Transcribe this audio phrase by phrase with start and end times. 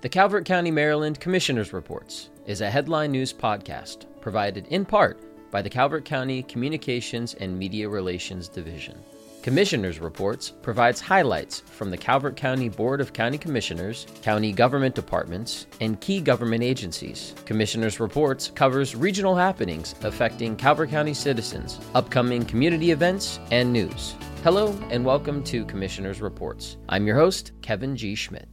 [0.00, 5.60] The Calvert County, Maryland Commissioners Reports is a headline news podcast provided in part by
[5.60, 8.96] the Calvert County Communications and Media Relations Division.
[9.42, 15.66] Commissioners Reports provides highlights from the Calvert County Board of County Commissioners, county government departments,
[15.80, 17.34] and key government agencies.
[17.44, 24.14] Commissioners Reports covers regional happenings affecting Calvert County citizens, upcoming community events, and news.
[24.44, 26.76] Hello and welcome to Commissioners Reports.
[26.88, 28.14] I'm your host, Kevin G.
[28.14, 28.48] Schmidt.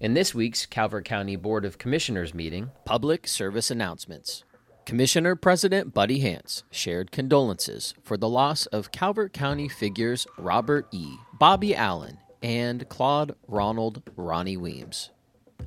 [0.00, 4.42] In this week's Calvert County Board of Commissioners meeting, public service announcements.
[4.84, 11.14] Commissioner President Buddy Hance shared condolences for the loss of Calvert County figures Robert E.,
[11.38, 15.10] Bobby Allen, and Claude Ronald Ronnie Weems.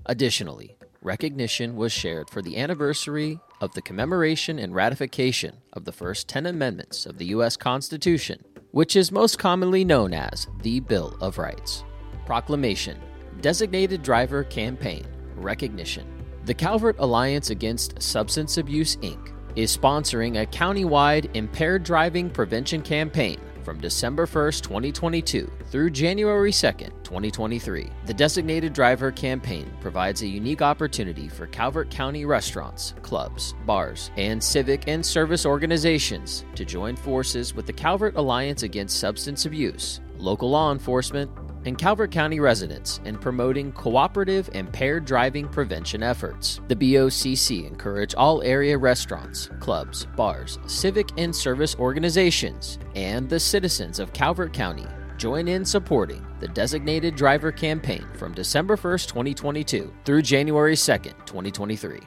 [0.05, 6.27] Additionally, recognition was shared for the anniversary of the commemoration and ratification of the first
[6.27, 7.55] 10 amendments of the U.S.
[7.55, 11.85] Constitution, which is most commonly known as the Bill of Rights.
[12.25, 12.99] Proclamation
[13.41, 15.05] Designated Driver Campaign
[15.35, 16.07] Recognition.
[16.45, 19.31] The Calvert Alliance Against Substance Abuse, Inc.
[19.55, 26.89] is sponsoring a countywide impaired driving prevention campaign from December 1st, 2022 through January 2nd,
[27.03, 27.89] 2023.
[28.05, 34.41] The Designated Driver campaign provides a unique opportunity for Calvert County restaurants, clubs, bars, and
[34.41, 40.49] civic and service organizations to join forces with the Calvert Alliance Against Substance Abuse, local
[40.49, 41.29] law enforcement,
[41.65, 46.59] and Calvert County residents in promoting cooperative impaired driving prevention efforts.
[46.67, 53.99] The BOCC encourage all area restaurants, clubs, bars, civic and service organizations, and the citizens
[53.99, 60.21] of Calvert County join in supporting the designated driver campaign from December 1st, 2022 through
[60.21, 61.99] January 2nd, 2023.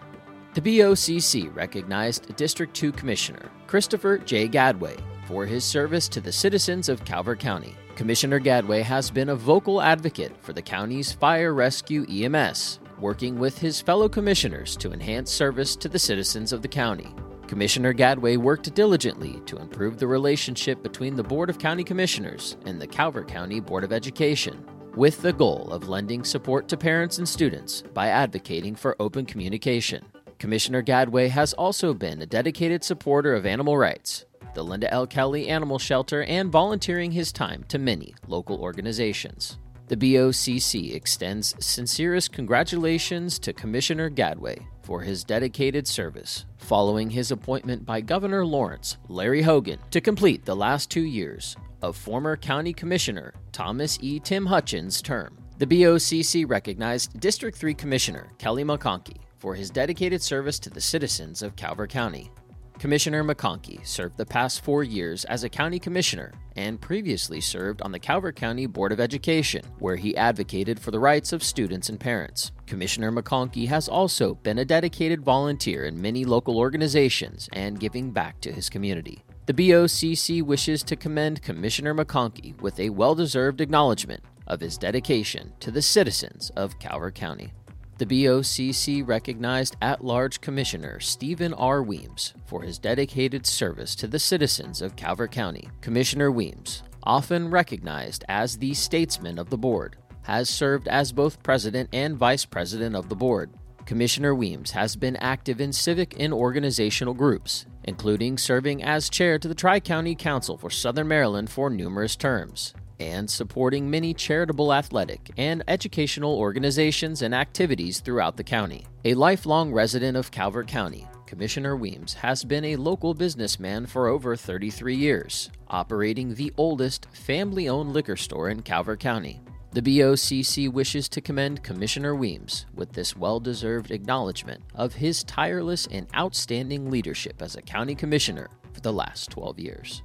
[0.54, 4.48] The BOCC recognized District 2 Commissioner Christopher J.
[4.48, 7.76] Gadway for his service to the citizens of Calvert County.
[8.00, 13.58] Commissioner Gadway has been a vocal advocate for the county's fire rescue EMS, working with
[13.58, 17.14] his fellow commissioners to enhance service to the citizens of the county.
[17.46, 22.80] Commissioner Gadway worked diligently to improve the relationship between the Board of County Commissioners and
[22.80, 27.28] the Calvert County Board of Education, with the goal of lending support to parents and
[27.28, 30.02] students by advocating for open communication.
[30.38, 34.24] Commissioner Gadway has also been a dedicated supporter of animal rights,
[34.54, 35.06] the Linda L.
[35.06, 39.58] Kelly Animal Shelter, and volunteering his time to many local organizations.
[39.88, 47.84] The BOCC extends sincerest congratulations to Commissioner Gadway for his dedicated service following his appointment
[47.84, 53.34] by Governor Lawrence Larry Hogan to complete the last two years of former County Commissioner
[53.50, 54.20] Thomas E.
[54.20, 55.36] Tim Hutchins' term.
[55.58, 61.42] The BOCC recognized District 3 Commissioner Kelly McConkey for his dedicated service to the citizens
[61.42, 62.30] of Calvert County.
[62.80, 67.92] Commissioner McConkey served the past four years as a county commissioner and previously served on
[67.92, 72.00] the Calvert County Board of Education, where he advocated for the rights of students and
[72.00, 72.52] parents.
[72.64, 78.40] Commissioner McConkey has also been a dedicated volunteer in many local organizations and giving back
[78.40, 79.22] to his community.
[79.44, 85.52] The BOCC wishes to commend Commissioner McConkey with a well deserved acknowledgement of his dedication
[85.60, 87.52] to the citizens of Calvert County.
[88.00, 91.82] The BOCC recognized at large Commissioner Stephen R.
[91.82, 95.68] Weems for his dedicated service to the citizens of Calvert County.
[95.82, 101.90] Commissioner Weems, often recognized as the statesman of the board, has served as both president
[101.92, 103.50] and vice president of the board.
[103.84, 109.46] Commissioner Weems has been active in civic and organizational groups, including serving as chair to
[109.46, 115.30] the Tri County Council for Southern Maryland for numerous terms and supporting many charitable athletic
[115.36, 118.86] and educational organizations and activities throughout the county.
[119.04, 124.36] A lifelong resident of Calvert County, Commissioner Weems has been a local businessman for over
[124.36, 129.40] 33 years, operating the oldest family owned liquor store in Calvert County.
[129.72, 135.86] The BOCC wishes to commend Commissioner Weems with this well deserved acknowledgement of his tireless
[135.86, 140.02] and outstanding leadership as a county commissioner for the last 12 years.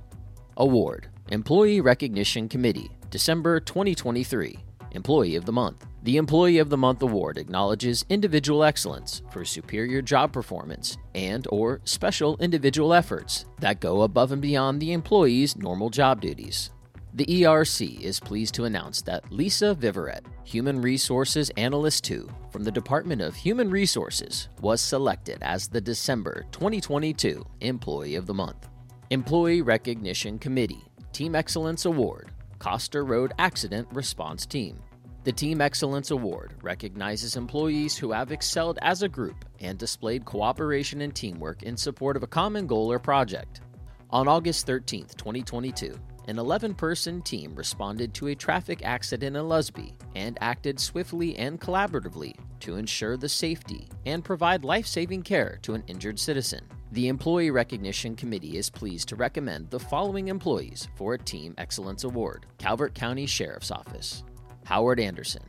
[0.58, 4.60] Award Employee Recognition Committee, December 2023.
[4.92, 5.88] Employee of the Month.
[6.04, 11.82] The Employee of the Month award acknowledges individual excellence for superior job performance and or
[11.84, 16.70] special individual efforts that go above and beyond the employee's normal job duties.
[17.16, 22.72] The ERC is pleased to announce that Lisa Viverette, Human Resources Analyst 2 from the
[22.72, 28.70] Department of Human Resources, was selected as the December 2022 Employee of the Month.
[29.10, 30.86] Employee Recognition Committee
[31.16, 34.78] Team Excellence Award, Costa Road Accident Response Team.
[35.24, 41.00] The Team Excellence Award recognizes employees who have excelled as a group and displayed cooperation
[41.00, 43.62] and teamwork in support of a common goal or project.
[44.10, 45.98] On August 13, 2022,
[46.28, 51.62] an 11 person team responded to a traffic accident in Lusby and acted swiftly and
[51.62, 56.66] collaboratively to ensure the safety and provide life saving care to an injured citizen.
[56.96, 62.06] The Employee Recognition Committee is pleased to recommend the following employees for a Team Excellence
[62.06, 64.24] Award Calvert County Sheriff's Office
[64.64, 65.44] Howard Anderson,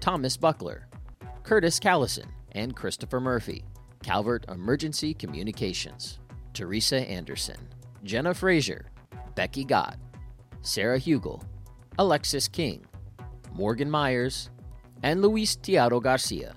[0.00, 0.88] Thomas Buckler,
[1.42, 3.62] Curtis Callison, and Christopher Murphy,
[4.02, 6.18] Calvert Emergency Communications,
[6.54, 7.68] Teresa Anderson,
[8.02, 8.86] Jenna Frazier,
[9.34, 9.98] Becky Gott,
[10.62, 11.42] Sarah Hugel,
[11.98, 12.86] Alexis King,
[13.52, 14.48] Morgan Myers,
[15.02, 16.56] and Luis Tiago Garcia.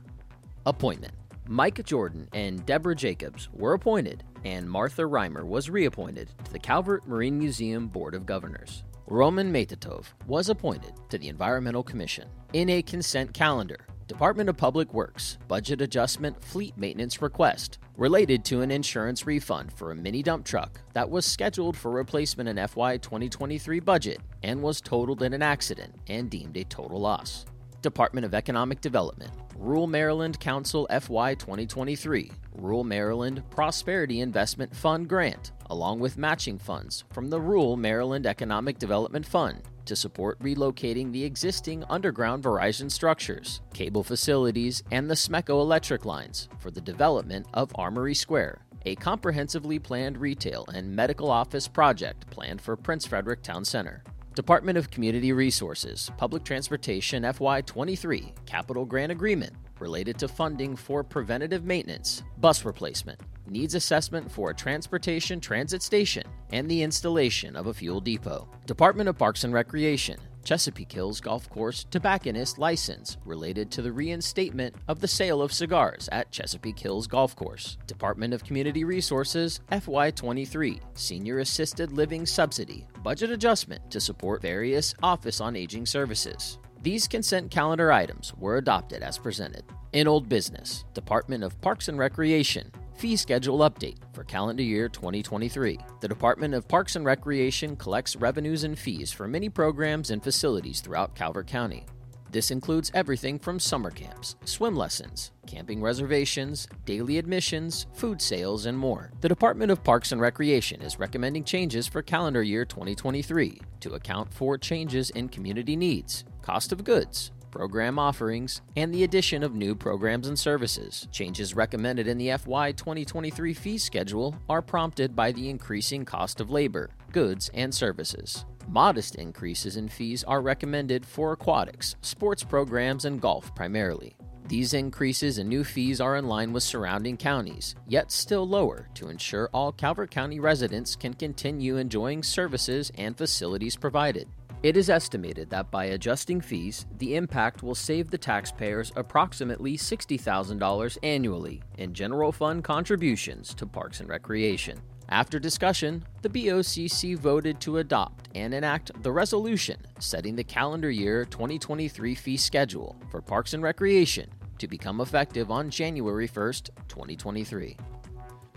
[0.65, 1.11] Appointment
[1.51, 7.07] Mike Jordan and Deborah Jacobs were appointed, and Martha Reimer was reappointed to the Calvert
[7.07, 8.83] Marine Museum Board of Governors.
[9.07, 12.27] Roman Metatov was appointed to the Environmental Commission.
[12.53, 18.61] In a consent calendar, Department of Public Works budget adjustment fleet maintenance request related to
[18.61, 22.97] an insurance refund for a mini dump truck that was scheduled for replacement in FY
[22.97, 27.45] 2023 budget and was totaled in an accident and deemed a total loss.
[27.81, 35.51] Department of Economic Development, Rural Maryland Council FY 2023, Rural Maryland Prosperity Investment Fund grant,
[35.69, 41.23] along with matching funds from the Rural Maryland Economic Development Fund to support relocating the
[41.23, 47.71] existing underground Verizon structures, cable facilities, and the SMECO electric lines for the development of
[47.75, 53.65] Armory Square, a comprehensively planned retail and medical office project planned for Prince Frederick Town
[53.65, 54.03] Center.
[54.35, 61.65] Department of Community Resources, Public Transportation FY23 Capital Grant Agreement related to funding for preventative
[61.65, 67.73] maintenance, bus replacement, needs assessment for a transportation transit station, and the installation of a
[67.73, 68.47] fuel depot.
[68.65, 74.75] Department of Parks and Recreation, Chesapeake Hills Golf Course tobacconist license related to the reinstatement
[74.87, 77.77] of the sale of cigars at Chesapeake Hills Golf Course.
[77.87, 85.41] Department of Community Resources FY23 Senior Assisted Living Subsidy budget adjustment to support various Office
[85.41, 86.57] on Aging services.
[86.81, 89.65] These consent calendar items were adopted as presented.
[89.91, 95.77] In Old Business, Department of Parks and Recreation Fee Schedule Update for calendar year 2023.
[95.99, 100.79] The Department of Parks and Recreation collects revenues and fees for many programs and facilities
[100.79, 101.85] throughout Calvert County.
[102.31, 108.77] This includes everything from summer camps, swim lessons, camping reservations, daily admissions, food sales, and
[108.77, 109.11] more.
[109.21, 114.31] The Department of Parks and Recreation is recommending changes for calendar year 2023 to account
[114.31, 119.75] for changes in community needs, cost of goods, program offerings, and the addition of new
[119.75, 121.07] programs and services.
[121.11, 126.49] Changes recommended in the FY 2023 fee schedule are prompted by the increasing cost of
[126.49, 128.45] labor, goods, and services.
[128.67, 134.15] Modest increases in fees are recommended for aquatics, sports programs, and golf primarily.
[134.47, 139.09] These increases in new fees are in line with surrounding counties, yet still lower to
[139.09, 144.27] ensure all Calvert County residents can continue enjoying services and facilities provided.
[144.61, 150.97] It is estimated that by adjusting fees, the impact will save the taxpayers approximately $60,000
[151.01, 154.77] annually in general fund contributions to Parks and Recreation.
[155.07, 161.23] After discussion, the BOCC voted to adopt and enact the resolution setting the calendar year
[161.23, 167.77] 2023 fee schedule for Parks and Recreation to become effective on January 1st, 2023.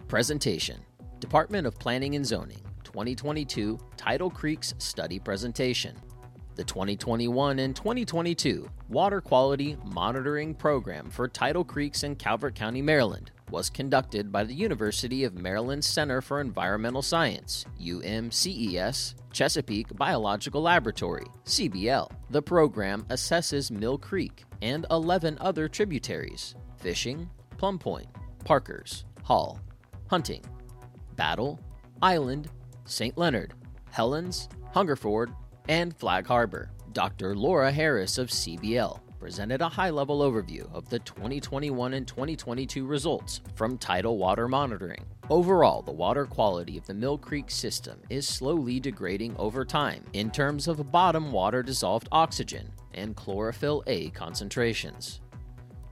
[0.08, 0.80] Presentation
[1.20, 2.60] Department of Planning and Zoning
[2.92, 5.96] 2022 Tidal Creeks Study Presentation.
[6.56, 13.30] The 2021 and 2022 Water Quality Monitoring Program for Tidal Creeks in Calvert County, Maryland
[13.50, 21.26] was conducted by the University of Maryland Center for Environmental Science, UMCES, Chesapeake Biological Laboratory,
[21.46, 22.10] CBL.
[22.28, 28.08] The program assesses Mill Creek and 11 other tributaries Fishing, Plum Point,
[28.44, 29.58] Parkers, Hall,
[30.08, 30.44] Hunting,
[31.16, 31.58] Battle,
[32.02, 32.50] Island,
[32.84, 33.16] St.
[33.16, 33.54] Leonard,
[33.90, 35.32] Helens, Hungerford,
[35.68, 36.70] and Flag Harbor.
[36.92, 37.34] Dr.
[37.34, 43.40] Laura Harris of CBL presented a high level overview of the 2021 and 2022 results
[43.54, 45.04] from tidal water monitoring.
[45.30, 50.30] Overall, the water quality of the Mill Creek system is slowly degrading over time in
[50.30, 55.20] terms of bottom water dissolved oxygen and chlorophyll A concentrations.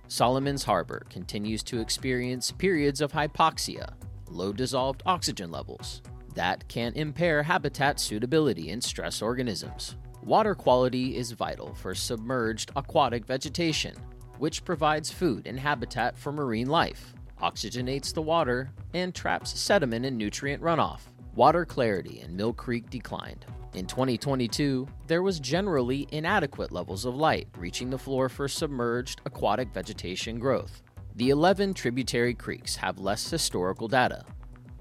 [0.08, 3.94] Solomons Harbor continues to experience periods of hypoxia,
[4.28, 6.02] low dissolved oxygen levels,
[6.34, 9.96] that can impair habitat suitability in stress organisms.
[10.22, 13.94] Water quality is vital for submerged aquatic vegetation,
[14.38, 20.16] which provides food and habitat for marine life, oxygenates the water, and traps sediment and
[20.16, 21.00] nutrient runoff.
[21.34, 23.46] Water clarity in Mill Creek declined.
[23.74, 29.72] In 2022, there was generally inadequate levels of light reaching the floor for submerged aquatic
[29.72, 30.82] vegetation growth.
[31.14, 34.24] The 11 tributary creeks have less historical data,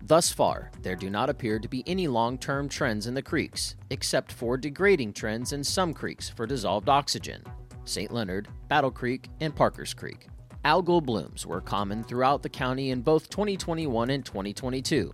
[0.01, 3.75] Thus far, there do not appear to be any long term trends in the creeks,
[3.89, 7.43] except for degrading trends in some creeks for dissolved oxygen
[7.85, 8.11] St.
[8.11, 10.27] Leonard, Battle Creek, and Parkers Creek.
[10.63, 15.13] algal blooms were common throughout the county in both 2021 and 2022.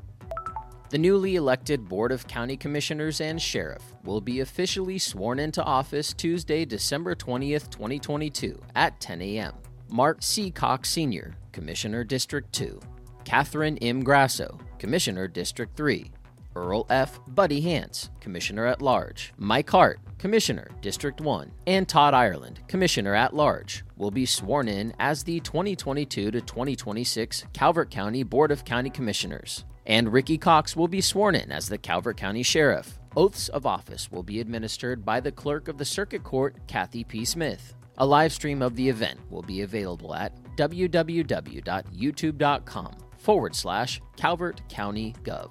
[0.90, 6.12] The newly elected Board of County Commissioners and Sheriff will be officially sworn into office
[6.14, 9.54] Tuesday, December 20th, 2022 at 10 a.m.
[9.90, 10.50] Mark C.
[10.50, 12.80] Cox Sr., Commissioner District 2,
[13.26, 14.04] Catherine M.
[14.04, 16.10] Grasso, Commissioner District 3,
[16.56, 17.20] Earl F.
[17.28, 23.36] Buddy Hance, Commissioner at Large, Mike Hart, Commissioner, District 1, and Todd Ireland, Commissioner at
[23.36, 28.90] Large, will be sworn in as the 2022 to 2026 Calvert County Board of County
[28.90, 29.66] Commissioners.
[29.86, 33.00] And Ricky Cox will be sworn in as the Calvert County Sheriff.
[33.16, 37.24] Oaths of office will be administered by the Clerk of the Circuit Court, Kathy P.
[37.24, 37.76] Smith.
[38.00, 45.16] A live stream of the event will be available at www.youtube.com forward slash Calvert County
[45.24, 45.50] Gov.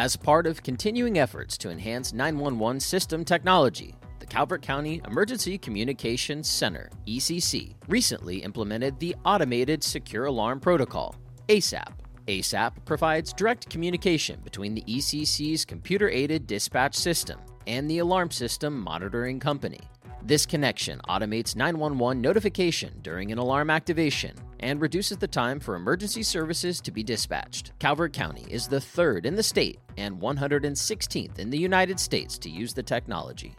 [0.00, 6.48] As part of continuing efforts to enhance 911 system technology, the Calvert County Emergency Communications
[6.48, 11.16] Center, ECC, recently implemented the Automated Secure Alarm Protocol,
[11.48, 11.92] ASAP.
[12.28, 18.80] ASAP provides direct communication between the ECC's computer aided dispatch system and the alarm system
[18.80, 19.80] monitoring company.
[20.22, 26.22] This connection automates 911 notification during an alarm activation and reduces the time for emergency
[26.22, 27.72] services to be dispatched.
[27.78, 32.48] Calvert County is the third in the state and 116th in the United States to
[32.48, 33.54] use the technology.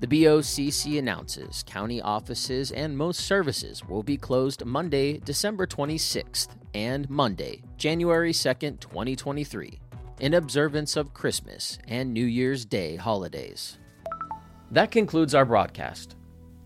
[0.00, 7.08] The BOCC announces county offices and most services will be closed Monday, December 26th and
[7.08, 9.78] Monday, January 2nd, 2023,
[10.18, 13.78] in observance of Christmas and New Year's Day holidays.
[14.72, 16.16] That concludes our broadcast.